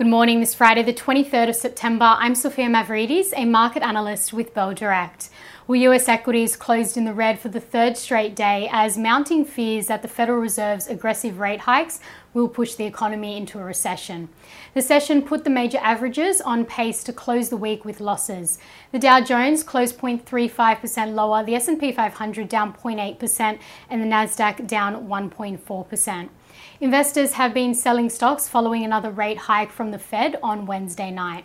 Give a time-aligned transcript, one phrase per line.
[0.00, 2.16] Good morning, this Friday, the 23rd of September.
[2.18, 5.28] I'm Sophia Mavridis, a market analyst with Bell Direct.
[5.70, 9.86] Well, US equities closed in the red for the third straight day as mounting fears
[9.86, 12.00] that the Federal Reserve's aggressive rate hikes
[12.34, 14.30] will push the economy into a recession.
[14.74, 18.58] The session put the major averages on pace to close the week with losses.
[18.90, 25.06] The Dow Jones closed 0.35% lower, the S&P 500 down 0.8% and the Nasdaq down
[25.06, 26.30] 1.4%.
[26.80, 31.44] Investors have been selling stocks following another rate hike from the Fed on Wednesday night.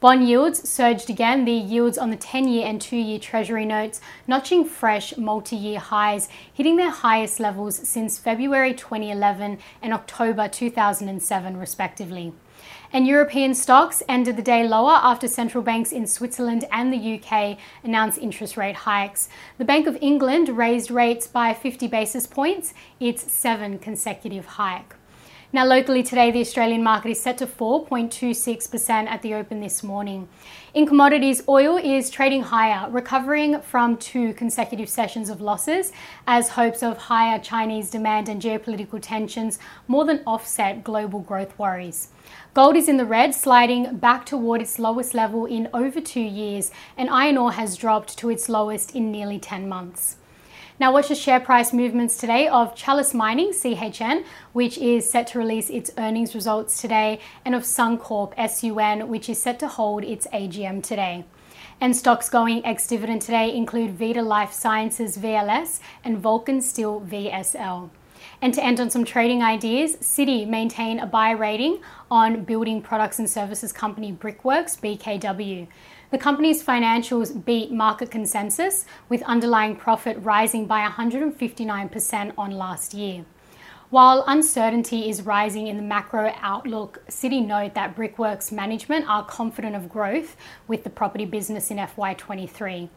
[0.00, 4.00] Bond yields surged again, the yields on the 10 year and 2 year Treasury notes
[4.26, 11.54] notching fresh multi year highs, hitting their highest levels since February 2011 and October 2007,
[11.58, 12.32] respectively.
[12.94, 17.58] And European stocks ended the day lower after central banks in Switzerland and the UK
[17.84, 19.28] announced interest rate hikes.
[19.58, 24.94] The Bank of England raised rates by 50 basis points, its seventh consecutive hike.
[25.52, 30.28] Now, locally today, the Australian market is set to 4.26% at the open this morning.
[30.74, 35.90] In commodities, oil is trading higher, recovering from two consecutive sessions of losses
[36.24, 42.10] as hopes of higher Chinese demand and geopolitical tensions more than offset global growth worries.
[42.54, 46.70] Gold is in the red, sliding back toward its lowest level in over two years,
[46.96, 50.16] and iron ore has dropped to its lowest in nearly 10 months.
[50.80, 55.38] Now, watch the share price movements today of Chalice Mining, CHN, which is set to
[55.38, 60.26] release its earnings results today, and of Suncorp, SUN, which is set to hold its
[60.28, 61.26] AGM today.
[61.82, 67.90] And stocks going ex dividend today include Vita Life Sciences VLS and Vulcan Steel VSL.
[68.40, 73.18] And to end on some trading ideas, Citi maintain a buy rating on building products
[73.18, 75.68] and services company Brickworks BKW.
[76.10, 83.24] The company's financials beat market consensus, with underlying profit rising by 159% on last year.
[83.90, 89.76] While uncertainty is rising in the macro outlook, Citi note that Brickworks management are confident
[89.76, 90.36] of growth
[90.66, 92.88] with the property business in FY23.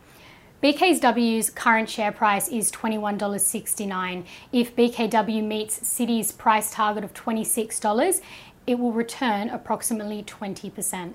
[0.64, 4.26] BKW's current share price is $21.69.
[4.52, 8.22] If BKW meets Citi's price target of $26,
[8.66, 11.14] it will return approximately 20%.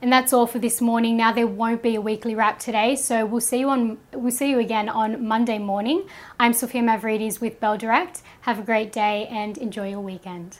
[0.00, 1.16] And that's all for this morning.
[1.16, 4.50] Now there won't be a weekly wrap today, so we'll see you on we'll see
[4.50, 6.04] you again on Monday morning.
[6.40, 8.22] I'm Sophia Mavridis with Bell Direct.
[8.42, 10.58] Have a great day and enjoy your weekend.